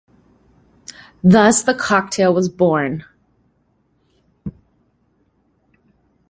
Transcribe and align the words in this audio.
Thus 1.23 1.61
the 1.61 1.75
cocktail 1.75 2.33
was 2.33 2.49
born. 2.49 3.05